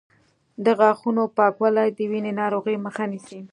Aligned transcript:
د 0.65 0.67
غاښونو 0.79 1.23
پاکوالی 1.37 1.89
د 1.97 1.99
وینې 2.11 2.31
ناروغیو 2.41 2.83
مخه 2.85 3.03
نیسي. 3.11 3.39